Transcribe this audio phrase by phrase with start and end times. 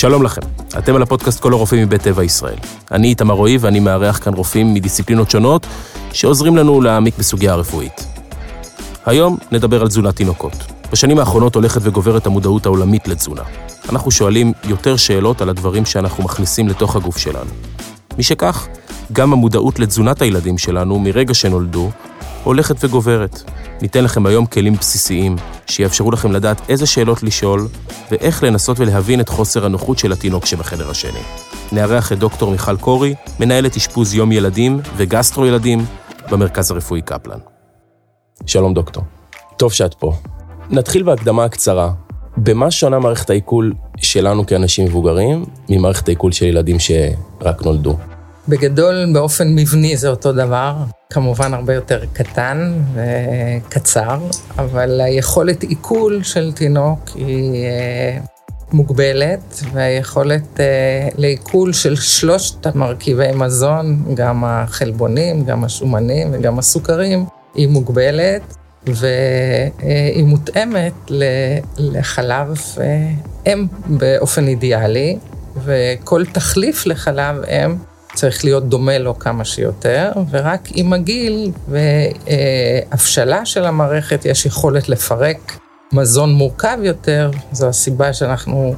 [0.00, 0.40] שלום לכם,
[0.78, 2.56] אתם על הפודקאסט כל הרופאים מבית טבע ישראל.
[2.90, 5.66] אני איתמר רועי ואני מארח כאן רופאים מדיסציפלינות שונות
[6.12, 8.06] שעוזרים לנו להעמיק בסוגיה הרפואית.
[9.06, 10.52] היום נדבר על תזונת תינוקות.
[10.92, 13.42] בשנים האחרונות הולכת וגוברת המודעות העולמית לתזונה.
[13.92, 17.50] אנחנו שואלים יותר שאלות על הדברים שאנחנו מכניסים לתוך הגוף שלנו.
[18.18, 18.66] משכך,
[19.12, 21.90] גם המודעות לתזונת הילדים שלנו מרגע שנולדו
[22.44, 23.42] הולכת וגוברת.
[23.82, 25.36] ניתן לכם היום כלים בסיסיים
[25.66, 27.68] שיאפשרו לכם לדעת איזה שאלות לשאול
[28.10, 31.20] ואיך לנסות ולהבין את חוסר הנוחות של התינוק שבחדר השני.
[31.72, 35.84] נארח את דוקטור מיכל קורי, מנהלת אשפוז יום ילדים וגסטרו ילדים
[36.30, 37.38] במרכז הרפואי קפלן.
[38.46, 39.02] שלום דוקטור,
[39.56, 40.12] טוב שאת פה.
[40.70, 41.92] נתחיל בהקדמה הקצרה.
[42.36, 47.96] במה שונה מערכת העיכול שלנו כאנשים מבוגרים ממערכת העיכול של ילדים שרק נולדו?
[48.50, 50.74] בגדול, באופן מבני זה אותו דבר,
[51.10, 54.18] כמובן הרבה יותר קטן וקצר,
[54.58, 58.18] אבל היכולת עיכול של תינוק היא אה,
[58.72, 67.24] מוגבלת, והיכולת אה, לעיכול של שלושת המרכיבי מזון, גם החלבונים, גם השומנים וגם הסוכרים,
[67.54, 68.42] היא מוגבלת,
[68.86, 71.10] והיא מותאמת
[71.78, 73.10] לחלב אה,
[73.46, 75.18] אם באופן אידיאלי,
[75.64, 83.64] וכל תחליף לחלב אם צריך להיות דומה לו כמה שיותר, ורק עם הגיל והבשלה של
[83.64, 85.58] המערכת יש יכולת לפרק
[85.92, 88.74] מזון מורכב יותר, זו הסיבה שאנחנו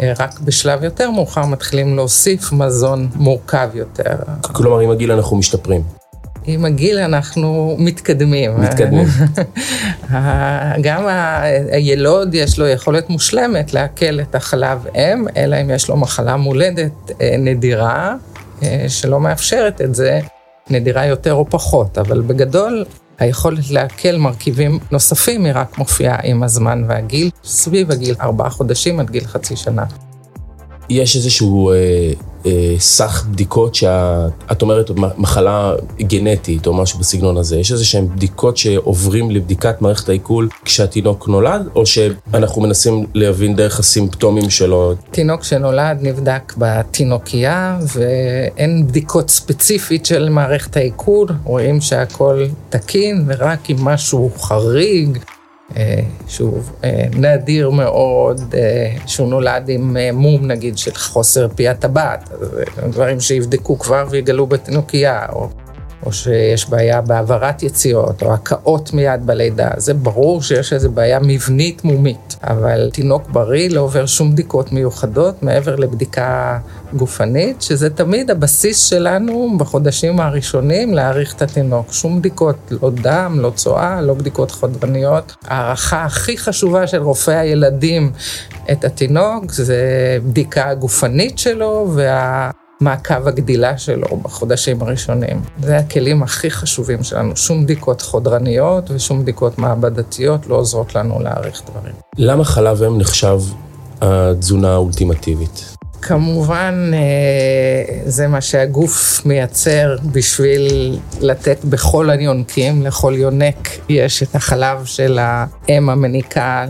[0.00, 4.16] אה, רק בשלב יותר מאוחר מתחילים להוסיף מזון מורכב יותר.
[4.42, 5.82] כלומר, עם הגיל אנחנו משתפרים.
[6.44, 8.60] עם הגיל אנחנו מתקדמים.
[8.60, 9.06] מתקדמים.
[10.86, 11.06] גם
[11.72, 17.10] הילוד יש לו יכולת מושלמת לעכל את החלב אם, אלא אם יש לו מחלה מולדת
[17.20, 18.14] אה, נדירה,
[18.88, 20.20] שלא מאפשרת את זה,
[20.70, 22.84] נדירה יותר או פחות, אבל בגדול,
[23.18, 29.10] היכולת לעכל מרכיבים נוספים היא רק מופיעה עם הזמן והגיל, סביב הגיל ארבעה חודשים עד
[29.10, 29.84] גיל חצי שנה.
[30.92, 31.76] יש איזשהו אה,
[32.46, 38.56] אה, סך בדיקות שאת אומרת מחלה גנטית או משהו בסגנון הזה, יש איזה שהן בדיקות
[38.56, 44.94] שעוברים לבדיקת מערכת העיכול כשהתינוק נולד, או שאנחנו מנסים להבין דרך הסימפטומים שלו?
[45.10, 53.76] תינוק שנולד נבדק בתינוקייה ואין בדיקות ספציפית של מערכת העיכול, רואים שהכל תקין ורק אם
[53.80, 55.18] משהו חריג
[56.28, 62.30] שוב, אה, נדיר מאוד, אה, שהוא נולד עם מום נגיד של חוסר פי הטבעת,
[62.88, 65.48] דברים שיבדקו כבר ויגלו בתינוקייה, או
[66.06, 71.84] או שיש בעיה בהעברת יציאות, או הקאות מיד בלידה, זה ברור שיש איזו בעיה מבנית
[71.84, 72.31] מומית.
[72.44, 76.58] אבל תינוק בריא לא עובר שום בדיקות מיוחדות מעבר לבדיקה
[76.92, 81.92] גופנית, שזה תמיד הבסיס שלנו בחודשים הראשונים להעריך את התינוק.
[81.92, 85.36] שום בדיקות, לא דם, לא צואה, לא בדיקות חודרניות.
[85.44, 88.12] ההערכה הכי חשובה של רופא הילדים
[88.72, 89.78] את התינוק זה
[90.24, 92.61] בדיקה גופנית שלו וה...
[92.82, 95.42] מעקב הגדילה שלו בחודשים הראשונים.
[95.62, 97.36] זה הכלים הכי חשובים שלנו.
[97.36, 101.94] שום בדיקות חודרניות ושום בדיקות מעבדתיות לא עוזרות לנו להעריך דברים.
[102.18, 103.40] למה חלב אם נחשב
[104.00, 105.71] התזונה האולטימטיבית?
[106.02, 107.00] כמובן, אה,
[108.04, 115.90] זה מה שהגוף מייצר בשביל לתת בכל היונקים, לכל יונק יש את החלב של האם
[115.90, 116.66] המניקה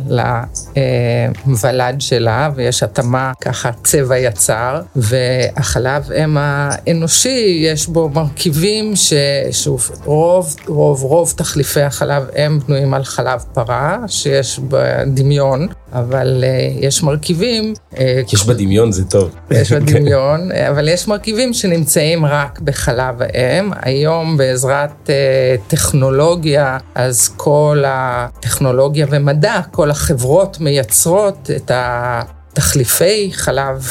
[1.47, 10.57] למוולד שלה, ויש התאמה, ככה צבע יצר, והחלב אם האנושי, יש בו מרכיבים ששוב, רוב,
[10.67, 17.75] רוב, רוב תחליפי החלב אם בנויים על חלב פרה, שיש בדמיון, אבל uh, יש מרכיבים...
[17.95, 17.99] Uh,
[18.33, 19.35] יש בדמיון זה טוב.
[19.51, 23.71] יש בדמיון, אבל יש מרכיבים שנמצאים רק בחלב האם.
[23.83, 32.23] היום בעזרת uh, טכנולוגיה, אז כל הטכנולוגיה ומדע, כל החברות מייצרות את ה...
[32.55, 33.89] תחליפי חלב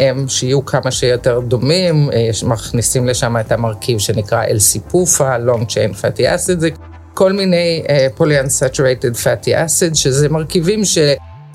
[0.00, 2.10] אם שיהיו כמה שיותר דומים,
[2.46, 6.68] מכניסים לשם את המרכיב שנקרא LC-PUFA, Long Chain Fatty Acid, זה
[7.14, 7.82] כל מיני
[8.14, 10.82] פולי-unsaturated fatty acid, שזה מרכיבים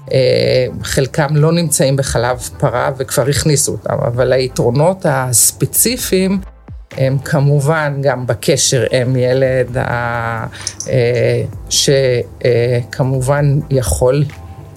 [0.09, 6.39] שחלקם לא נמצאים בחלב פרה וכבר הכניסו אותם, אבל היתרונות הספציפיים
[6.91, 10.45] הם כמובן גם בקשר אם ילד, אה,
[11.69, 14.23] שכמובן יכול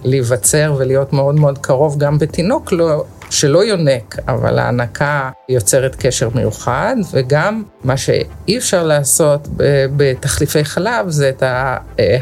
[0.05, 6.97] להיווצר ולהיות מאוד מאוד קרוב גם בתינוק לא, שלא יונק, אבל ההנקה יוצרת קשר מיוחד,
[7.13, 9.49] וגם מה שאי אפשר לעשות
[9.97, 11.43] בתחליפי חלב זה את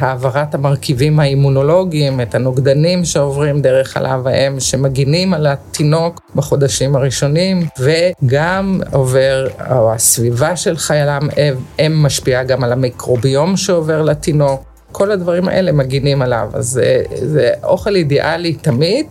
[0.00, 8.80] העברת המרכיבים האימונולוגיים, את הנוגדנים שעוברים דרך חלב האם, שמגינים על התינוק בחודשים הראשונים, וגם
[8.92, 14.69] עובר, או הסביבה של חייל האם משפיעה גם על המיקרוביום שעובר לתינוק.
[14.92, 16.50] כל הדברים האלה מגינים עליו.
[16.52, 19.06] אז זה, זה אוכל אידיאלי תמיד,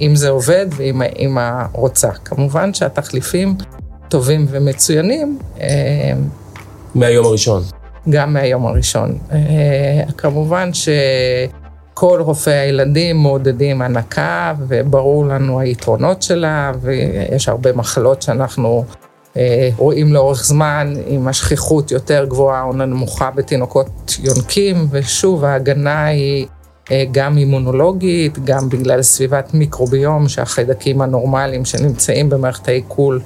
[0.00, 2.10] אם זה עובד ואם האמא רוצה.
[2.10, 3.54] כמובן שהתחליפים
[4.08, 5.38] טובים ומצוינים.
[6.94, 7.62] מהיום הראשון.
[8.10, 9.18] גם מהיום הראשון.
[10.16, 10.88] כמובן ש...
[12.00, 19.07] כל רופאי הילדים מעודדים הנקה, וברור לנו היתרונות שלה, ויש הרבה מחלות שאנחנו אה,
[19.76, 26.46] רואים לאורך זמן, עם השכיחות יותר גבוהה או נמוכה בתינוקות יונקים, ושוב, ההגנה היא
[26.90, 33.20] אה, גם אימונולוגית, גם בגלל סביבת מיקרוביום, שהחיידקים הנורמליים שנמצאים במערכת העיכול,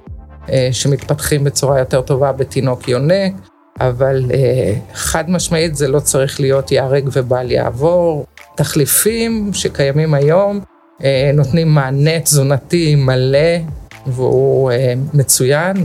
[0.51, 3.33] אה, שמתפתחים בצורה יותר טובה בתינוק יונק.
[3.81, 8.27] אבל אה, חד משמעית זה לא צריך להיות ייהרג ובל יעבור.
[8.57, 10.61] תחליפים שקיימים היום
[11.05, 13.59] אה, נותנים מענה תזונתי מלא
[14.07, 15.77] והוא אה, מצוין,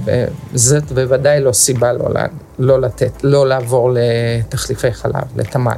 [0.54, 2.06] וזאת בוודאי לא סיבה לא,
[2.60, 5.78] לא לתת, לא לעבור לתחליפי חלב, לתמ"ל.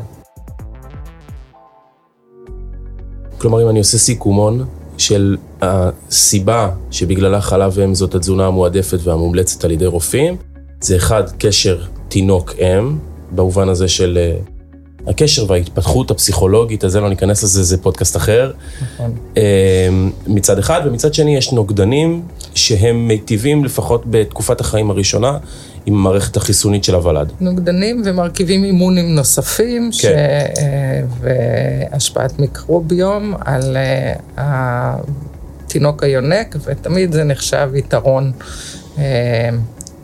[3.37, 4.65] כלומר, אם אני עושה סיכומון
[4.97, 10.37] של הסיבה שבגללה חלב אם זאת התזונה המועדפת והמומלצת על ידי רופאים,
[10.81, 12.97] זה אחד, קשר תינוק-אם,
[13.31, 14.58] במובן הזה של אה,
[15.07, 18.51] הקשר וההתפתחות הפסיכולוגית, אז זה לא ניכנס לזה, זה פודקאסט אחר.
[18.81, 19.13] נכון.
[19.37, 19.89] אה,
[20.27, 22.21] מצד אחד, ומצד שני יש נוגדנים
[22.55, 25.37] שהם מיטיבים לפחות בתקופת החיים הראשונה
[25.85, 27.31] עם המערכת החיסונית של הוולד.
[27.39, 29.91] נוגדנים ומרכיבים אימונים נוספים, כן.
[29.91, 30.05] ש...
[30.05, 31.01] אה,
[31.91, 33.77] והשפעת מיקרוביום על
[34.37, 38.31] התינוק היונק, ותמיד זה נחשב יתרון.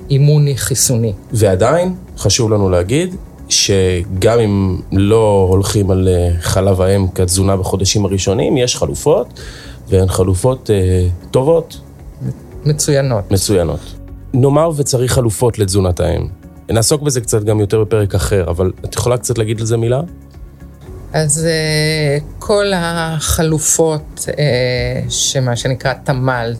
[0.09, 1.13] אימוני חיסוני.
[1.31, 3.15] ועדיין, חשוב לנו להגיד,
[3.49, 9.39] שגם אם לא הולכים על אה, חלב האם כתזונה בחודשים הראשונים, יש חלופות,
[9.89, 11.77] והן חלופות אה, טובות.
[12.65, 13.31] מצוינות.
[13.31, 13.79] מצוינות.
[14.33, 16.27] נאמר וצריך חלופות לתזונת האם.
[16.69, 20.01] נעסוק בזה קצת גם יותר בפרק אחר, אבל את יכולה קצת להגיד על זה מילה?
[21.13, 24.25] אז אה, כל החלופות,
[25.09, 26.53] שמה שנקרא תמ"ל,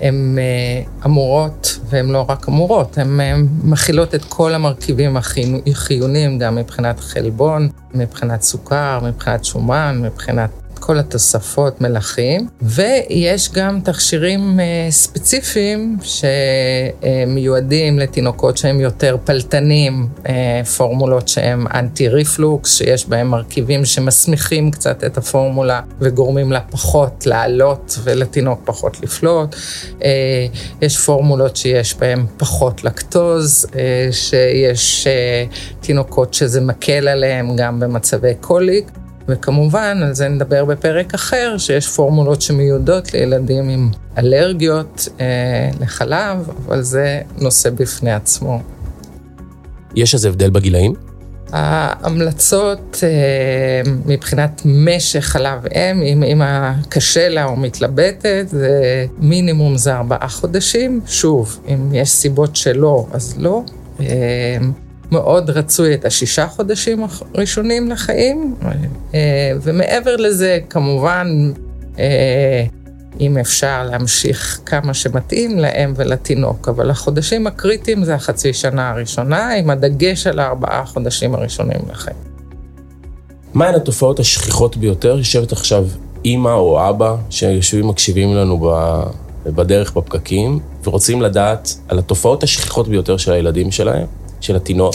[0.00, 3.20] הן אה, אמורות, והן לא רק אמורות, הן
[3.64, 5.16] מכילות את כל המרכיבים
[5.66, 10.50] החיוניים, גם מבחינת חלבון, מבחינת סוכר, מבחינת שומן, מבחינת
[10.86, 21.28] כל התוספות מלחים, ויש גם תכשירים אה, ספציפיים שמיועדים לתינוקות שהם יותר פלטנים, אה, פורמולות
[21.28, 28.60] שהם אנטי ריפלוקס, שיש בהם מרכיבים שמסמיכים קצת את הפורמולה וגורמים לה פחות לעלות ולתינוק
[28.64, 29.56] פחות לפלוט.
[30.04, 30.46] אה,
[30.82, 33.66] יש פורמולות שיש בהם פחות לקטוז,
[34.10, 35.06] שיש
[35.80, 39.03] תינוקות שזה מקל עליהם גם במצבי קוליק.
[39.28, 46.82] וכמובן, על זה נדבר בפרק אחר, שיש פורמולות שמיועדות לילדים עם אלרגיות אה, לחלב, אבל
[46.82, 48.60] זה נושא בפני עצמו.
[49.94, 50.94] יש איזה הבדל בגילאים?
[51.52, 59.94] ההמלצות אה, מבחינת משך חלב אם, אם אמא קשה לה או מתלבטת, זה מינימום זה
[59.94, 61.00] ארבעה חודשים.
[61.06, 63.62] שוב, אם יש סיבות שלא, אז לא.
[64.00, 64.06] אה,
[65.14, 68.54] מאוד רצוי את השישה חודשים הראשונים לחיים,
[69.14, 71.52] אה, ומעבר לזה, כמובן,
[71.98, 72.64] אה,
[73.20, 79.70] אם אפשר להמשיך כמה שמתאים לאם ולתינוק, אבל החודשים הקריטיים זה החצי שנה הראשונה, עם
[79.70, 82.16] הדגש על הארבעה חודשים הראשונים לחיים.
[83.54, 85.18] מהן התופעות השכיחות ביותר?
[85.18, 85.84] יושבת עכשיו
[86.24, 88.72] אימא או אבא שיושבים מקשיבים לנו
[89.46, 94.06] בדרך בפקקים, ורוצים לדעת על התופעות השכיחות ביותר של הילדים שלהם.
[94.44, 94.94] של התינוק.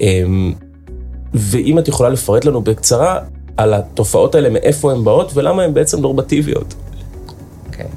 [0.00, 0.52] אמ,
[1.34, 3.18] ואם את יכולה לפרט לנו בקצרה
[3.56, 6.74] על התופעות האלה, מאיפה הן באות ולמה הן בעצם נורמטיביות.
[7.66, 7.84] אוקיי.
[7.84, 7.88] Okay.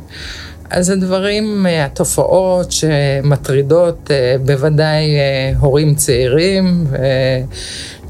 [0.70, 6.88] אז הדברים, אה, התופעות שמטרידות אה, בוודאי אה, הורים צעירים,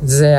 [0.03, 0.35] זה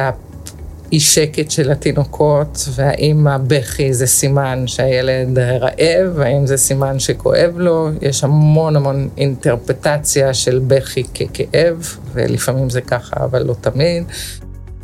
[0.93, 7.89] אי שקט של התינוקות, והאם הבכי זה סימן שהילד רעב, האם זה סימן שכואב לו,
[8.03, 14.05] יש המון המון אינטרפטציה של בכי ככאב, ולפעמים זה ככה, אבל לא תמיד.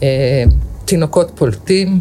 [0.03, 0.45] אה,
[0.85, 2.01] תינוקות פולטים,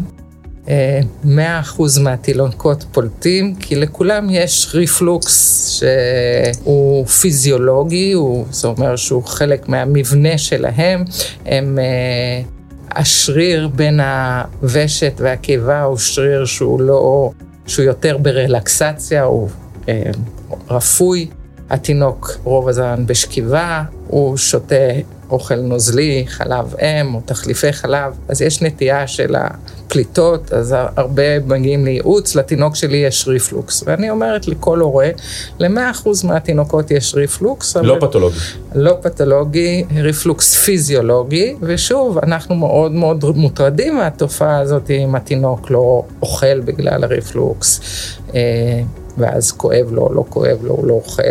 [0.68, 9.24] אה, מאה אחוז מהתינוקות פולטים, כי לכולם יש ריפלוקס שהוא פיזיולוגי, הוא, זה אומר שהוא
[9.24, 11.04] חלק מהמבנה שלהם,
[11.46, 11.78] הם...
[12.94, 17.30] השריר בין הוושת והקיבה הוא שריר שהוא לא,
[17.66, 19.48] שהוא יותר ברלקסציה, הוא
[19.88, 20.02] אה,
[20.70, 21.28] רפוי.
[21.70, 24.74] התינוק רוב הזמן בשכיבה, הוא שותה
[25.32, 31.84] אוכל נוזלי, חלב אם או תחליפי חלב, אז יש נטייה של הפליטות, אז הרבה מגיעים
[31.84, 33.82] לייעוץ, לתינוק שלי יש ריפלוקס.
[33.86, 35.08] ואני אומרת לכל הורה,
[35.58, 37.76] ל-100% מהתינוקות יש ריפלוקס.
[37.76, 38.36] לא פתולוגי.
[38.74, 46.60] לא פתולוגי, ריפלוקס פיזיולוגי, ושוב, אנחנו מאוד מאוד מוטרדים מהתופעה הזאת אם התינוק לא אוכל
[46.60, 47.80] בגלל הריפלוקס,
[48.34, 48.40] אה,
[49.18, 51.22] ואז כואב לו, לא כואב לו, הוא לא אוכל.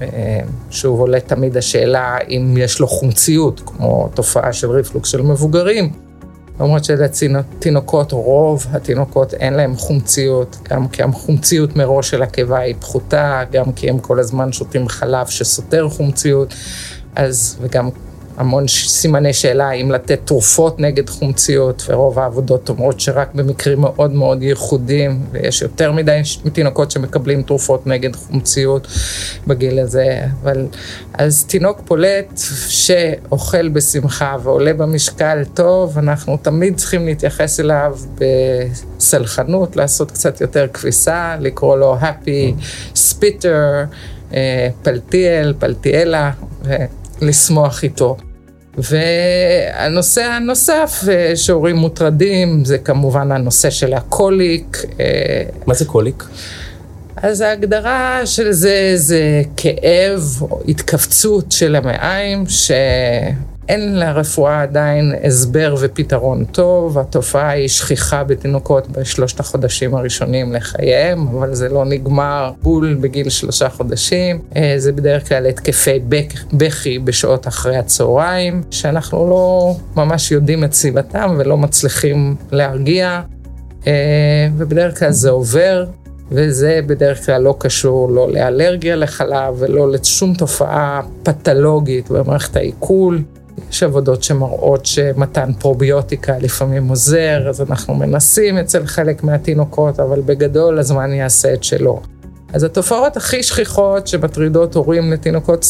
[0.00, 5.92] אה, שוב עולה תמיד השאלה אם יש לו חומציות, כמו תופעה של ריפלוקס של מבוגרים.
[6.60, 13.42] למרות שלתינוקות, רוב התינוקות אין להם חומציות, גם כי החומציות מראש של הקיבה היא פחותה,
[13.52, 16.54] גם כי הם כל הזמן שותים חלב שסותר חומציות,
[17.16, 17.88] אז, וגם
[18.36, 24.42] המון סימני שאלה אם לתת תרופות נגד חומציות, ורוב העבודות אומרות שרק במקרים מאוד מאוד
[24.42, 26.20] ייחודיים, ויש יותר מדי
[26.52, 28.88] תינוקות שמקבלים תרופות נגד חומציות
[29.46, 30.66] בגיל הזה, אבל
[31.12, 37.96] אז תינוק פולט שאוכל בשמחה ועולה במשקל טוב, אנחנו תמיד צריכים להתייחס אליו
[38.98, 42.62] בסלחנות, לעשות קצת יותר כביסה, לקרוא לו happy
[42.94, 43.86] spitter,
[44.34, 46.30] אה, פלטיאל, פלטיאלה.
[47.20, 48.16] לשמוח איתו.
[48.78, 54.84] והנושא הנוסף אה, שהורים מוטרדים זה כמובן הנושא של הקוליק.
[55.00, 56.24] אה, מה זה קוליק?
[57.16, 62.70] אז ההגדרה של זה זה כאב או התכווצות של המעיים, ש...
[63.68, 71.54] אין לרפואה עדיין הסבר ופתרון טוב, התופעה היא שכיחה בתינוקות בשלושת החודשים הראשונים לחייהם, אבל
[71.54, 74.38] זה לא נגמר בול בגיל שלושה חודשים.
[74.56, 76.00] אה, זה בדרך כלל התקפי
[76.52, 83.20] בכי בשעות אחרי הצהריים, שאנחנו לא ממש יודעים את סיבתם ולא מצליחים להרגיע,
[83.86, 85.84] אה, ובדרך כלל זה עובר.
[86.30, 93.22] וזה בדרך כלל לא קשור לא לאלרגיה לחלב ולא לשום תופעה פתולוגית במערכת העיכול.
[93.74, 100.78] יש עבודות שמראות שמתן פרוביוטיקה לפעמים עוזר, אז אנחנו מנסים אצל חלק מהתינוקות, אבל בגדול
[100.78, 102.02] הזמן יעשה את שלו.
[102.54, 105.66] אז התופעות הכי שכיחות שמטרידות הורים לתינוקות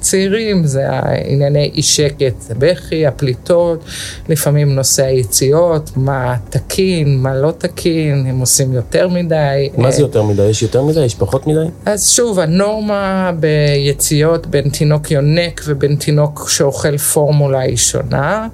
[0.00, 3.84] צעירים זה הענייני אי שקט, בכי, הפליטות,
[4.28, 9.70] לפעמים נושא היציאות, מה תקין, מה לא תקין, אם עושים יותר מדי.
[9.76, 10.42] מה זה יותר מדי?
[10.42, 11.00] יש יותר מדי?
[11.00, 11.66] יש פחות מדי?
[11.86, 18.48] אז שוב, הנורמה ביציאות בין תינוק יונק ובין תינוק שאוכל פורמולה היא שונה.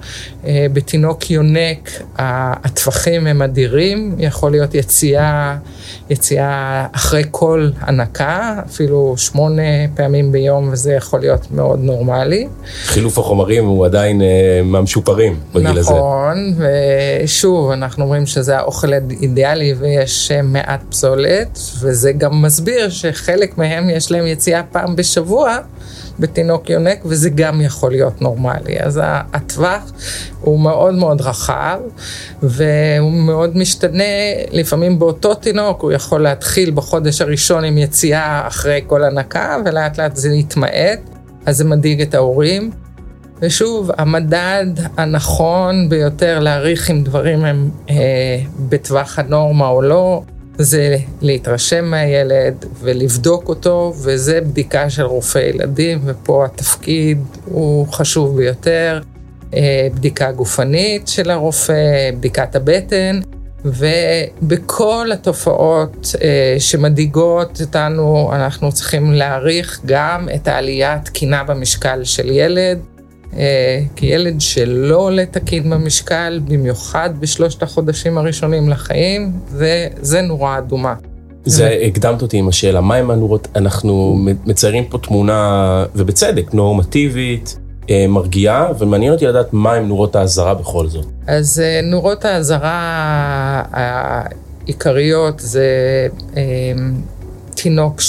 [0.45, 5.57] אה, בתינוק יונק הטווחים הם אדירים, יכול להיות יציאה,
[6.09, 9.61] יציאה אחרי כל הנקה, אפילו שמונה
[9.95, 12.47] פעמים ביום, וזה יכול להיות מאוד נורמלי.
[12.85, 14.27] חילוף החומרים הוא עדיין אה,
[14.63, 15.91] מהמשופרים בגיל נכון, הזה.
[15.91, 16.53] נכון,
[17.23, 24.11] ושוב, אנחנו אומרים שזה האוכל אידיאלי ויש מעט פסולת, וזה גם מסביר שחלק מהם יש
[24.11, 25.57] להם יציאה פעם בשבוע.
[26.19, 28.79] בתינוק יונק, וזה גם יכול להיות נורמלי.
[28.79, 29.01] אז
[29.33, 29.91] הטווח
[30.41, 31.79] הוא מאוד מאוד רחב,
[32.43, 34.03] והוא מאוד משתנה,
[34.51, 40.15] לפעמים באותו תינוק הוא יכול להתחיל בחודש הראשון עם יציאה אחרי כל הנקה, ולאט לאט
[40.15, 40.99] זה יתמעט,
[41.45, 42.71] אז זה מדאיג את ההורים.
[43.41, 44.65] ושוב, המדד
[44.97, 47.95] הנכון ביותר להעריך אם דברים הם אה,
[48.69, 50.23] בטווח הנורמה או לא,
[50.57, 59.01] זה להתרשם מהילד ולבדוק אותו, וזה בדיקה של רופא ילדים, ופה התפקיד הוא חשוב ביותר.
[59.53, 63.19] אה, בדיקה גופנית של הרופא, בדיקת הבטן,
[63.65, 72.79] ובכל התופעות אה, שמדאיגות אותנו, אנחנו צריכים להעריך גם את העלייה התקינה במשקל של ילד.
[73.37, 80.57] אה, כי ילד שלא עולה תקין במשקל, במיוחד בשלושת החודשים הראשונים לחיים, זה, זה נורה
[80.57, 80.93] אדומה.
[81.45, 87.59] זה הקדמת אותי עם השאלה, מה עם הנורות, אנחנו מציירים פה תמונה, ובצדק, נורמטיבית,
[88.09, 91.05] מרגיעה, ומעניין אותי לדעת מה עם נורות האזהרה בכל זאת.
[91.27, 95.67] אז אה, נורות האזהרה העיקריות זה
[97.55, 98.01] תינוק.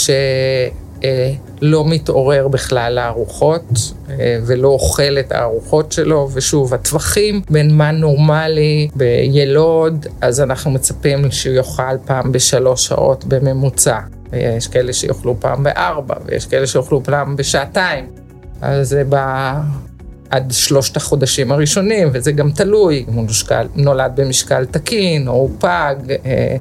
[1.05, 3.63] אה, לא מתעורר בכלל לארוחות
[4.11, 11.31] אה, ולא אוכל את הארוחות שלו, ושוב, הטווחים בין מה נורמלי בילוד, אז אנחנו מצפים
[11.31, 13.99] שהוא יאכל פעם בשלוש שעות בממוצע.
[14.33, 18.20] יש כאלה שיאכלו פעם בארבע, ויש כאלה שיאכלו פעם בשעתיים.
[18.61, 19.61] אז זה בא
[20.31, 23.27] עד שלושת החודשים הראשונים, וזה גם תלוי, אם הוא
[23.77, 25.97] נולד במשקל תקין, או הוא פג.
[26.25, 26.57] אה,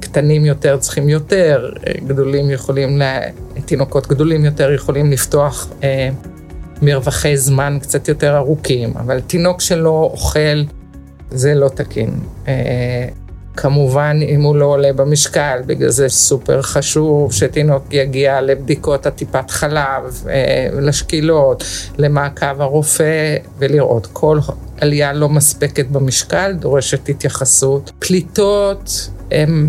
[0.00, 1.70] קטנים יותר צריכים יותר,
[2.06, 3.02] גדולים יכולים.
[3.64, 6.08] תינוקות גדולים יותר יכולים לפתוח אה,
[6.82, 10.62] מרווחי זמן קצת יותר ארוכים, אבל תינוק שלא אוכל
[11.30, 12.10] זה לא תקין.
[13.56, 20.24] כמובן, אם הוא לא עולה במשקל, בגלל זה סופר חשוב שתינוק יגיע לבדיקות הטיפת חלב,
[20.28, 21.64] אה, לשקילות,
[21.98, 24.38] למעקב הרופא, ולראות כל
[24.80, 27.92] עלייה לא מספקת במשקל דורשת התייחסות.
[27.98, 29.68] פליטות הם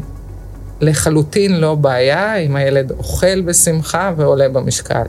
[0.82, 5.04] לחלוטין לא בעיה אם הילד אוכל בשמחה ועולה במשקל,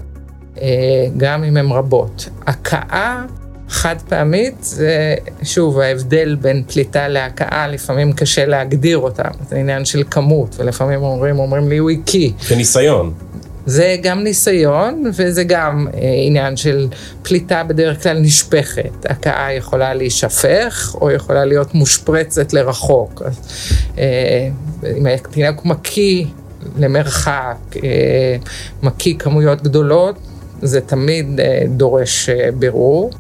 [0.61, 2.29] אה, גם אם הן רבות.
[2.47, 3.25] הכאה
[3.69, 10.03] חד פעמית, זה שוב ההבדל בין פליטה להכאה, לפעמים קשה להגדיר אותה, זה עניין של
[10.11, 12.31] כמות, ולפעמים אומרים, אומרים לי הוא הקיא.
[12.49, 13.13] זה ניסיון.
[13.67, 16.89] זה גם ניסיון, וזה גם אה, עניין של
[17.23, 19.07] פליטה בדרך כלל נשפכת.
[19.09, 23.23] הכאה יכולה להישפך, או יכולה להיות מושפרצת לרחוק.
[23.27, 23.41] אז,
[23.99, 24.49] אה,
[24.99, 26.25] אם התינוק מקיא
[26.79, 28.37] למרחק, אה,
[28.83, 30.19] מקיא כמויות גדולות,
[30.63, 33.11] זה תמיד אה, דורש אה, בירור.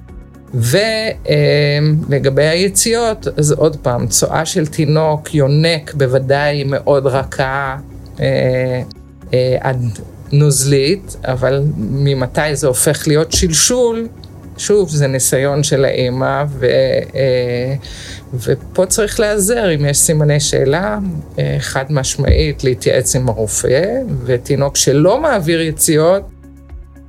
[0.55, 7.77] ולגבי היציאות, אז עוד פעם, צואה של תינוק, יונק, בוודאי מאוד רכה
[8.21, 8.83] אה,
[9.35, 9.83] אה, עד
[10.33, 14.09] נוזלית, אבל ממתי זה הופך להיות שלשול,
[14.59, 16.67] שוב, זה ניסיון של האימא, ו,
[17.15, 17.75] אה,
[18.35, 20.99] ופה צריך להיעזר אם יש סימני שאלה,
[21.59, 23.85] חד משמעית להתייעץ עם הרופא,
[24.25, 26.23] ותינוק שלא מעביר יציאות,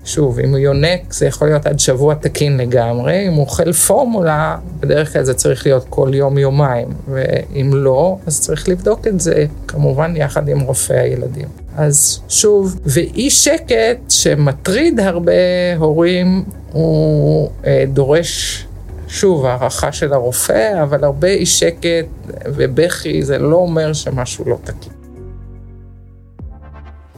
[0.07, 4.57] שוב, אם הוא יונק זה יכול להיות עד שבוע תקין לגמרי, אם הוא אוכל פורמולה,
[4.79, 10.13] בדרך כלל זה צריך להיות כל יום-יומיים, ואם לא, אז צריך לבדוק את זה, כמובן
[10.15, 11.47] יחד עם רופא הילדים.
[11.77, 15.31] אז שוב, ואי שקט שמטריד הרבה
[15.77, 18.65] הורים, הוא אה, דורש
[19.07, 22.05] שוב, הערכה של הרופא, אבל הרבה אי שקט
[22.45, 24.96] ובכי, זה לא אומר שמשהו לא תקין.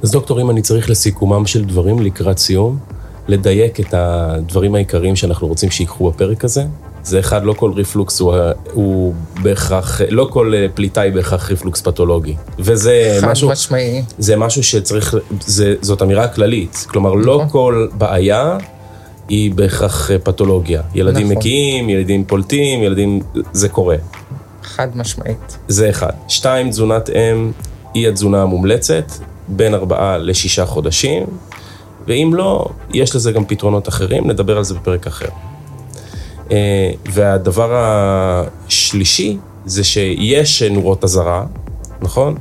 [0.03, 2.77] אז דוקטור, אם אני צריך לסיכומם של דברים לקראת סיום,
[3.27, 6.63] לדייק את הדברים העיקריים שאנחנו רוצים שיקחו בפרק הזה.
[7.03, 8.35] זה אחד, לא כל ריפלוקס הוא,
[8.73, 12.35] הוא בהכרח, לא כל פליטה היא בהכרח ריפלוקס פתולוגי.
[12.59, 13.49] וזה חד משהו...
[13.49, 14.03] משמעי.
[14.17, 15.15] זה משהו שצריך,
[15.45, 16.85] זה, זאת אמירה כללית.
[16.89, 17.49] כלומר, לא נכון.
[17.49, 18.57] כל בעיה
[19.29, 20.81] היא בהכרח פתולוגיה.
[20.95, 21.37] ילדים נכון.
[21.37, 23.19] מגיעים, ילדים פולטים, ילדים...
[23.53, 23.95] זה קורה.
[24.63, 25.57] חד משמעית.
[25.67, 26.11] זה אחד.
[26.27, 27.51] שתיים, תזונת אם
[27.93, 29.11] היא התזונה המומלצת,
[29.49, 31.23] בין ארבעה לשישה חודשים,
[32.07, 35.29] ואם לא, יש לזה גם פתרונות אחרים, נדבר על זה בפרק אחר.
[36.51, 41.45] אה, והדבר השלישי זה שיש נורות אזהרה,
[42.01, 42.35] נכון?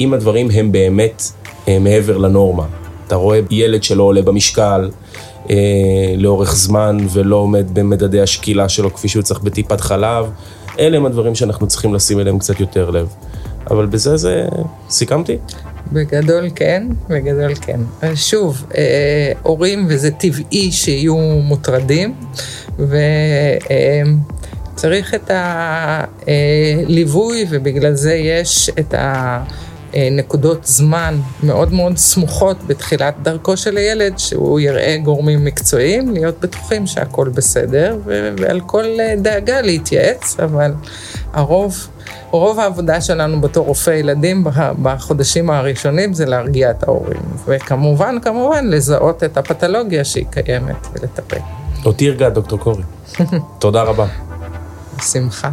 [0.00, 1.22] אם הדברים הם באמת
[1.68, 2.66] אה, מעבר לנורמה.
[3.06, 4.90] אתה רואה ילד שלא עולה במשקל
[5.50, 5.56] אה,
[6.16, 10.30] לאורך זמן ולא עומד במדדי השקילה שלו כפי שהוא צריך בטיפת חלב,
[10.78, 13.08] אלה הם הדברים שאנחנו צריכים לשים אליהם קצת יותר לב.
[13.70, 14.46] אבל בזה זה...
[14.90, 15.36] סיכמתי?
[15.92, 17.80] בגדול כן, בגדול כן.
[18.14, 22.14] שוב, אה, הורים, וזה טבעי שיהיו מוטרדים,
[24.74, 25.30] וצריך את
[26.26, 28.94] הליווי, ובגלל זה יש את
[29.94, 36.86] הנקודות זמן מאוד מאוד סמוכות בתחילת דרכו של הילד, שהוא יראה גורמים מקצועיים, להיות בטוחים
[36.86, 37.96] שהכל בסדר,
[38.38, 38.84] ועל כל
[39.18, 40.72] דאגה להתייעץ, אבל
[41.32, 41.88] הרוב...
[42.30, 44.44] רוב העבודה שלנו בתור רופא ילדים
[44.82, 51.40] בחודשים הראשונים זה להרגיע את ההורים, וכמובן, כמובן, לזהות את הפתולוגיה שהיא קיימת ולטפל.
[51.84, 52.82] אותי הרגעת, דוקטור קורי.
[53.58, 54.06] תודה רבה.
[54.98, 55.50] בשמחה.